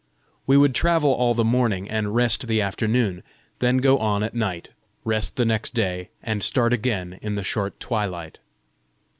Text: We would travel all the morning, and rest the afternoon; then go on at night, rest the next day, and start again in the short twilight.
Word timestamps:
We 0.47 0.57
would 0.57 0.73
travel 0.73 1.11
all 1.13 1.35
the 1.35 1.43
morning, 1.43 1.87
and 1.87 2.15
rest 2.15 2.47
the 2.47 2.59
afternoon; 2.59 3.21
then 3.59 3.77
go 3.77 3.99
on 3.99 4.23
at 4.23 4.33
night, 4.33 4.71
rest 5.05 5.35
the 5.35 5.45
next 5.45 5.75
day, 5.75 6.09
and 6.23 6.41
start 6.41 6.73
again 6.73 7.19
in 7.21 7.35
the 7.35 7.43
short 7.43 7.79
twilight. 7.79 8.39